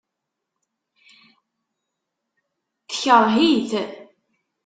Tekṛeh-it. 2.87 3.71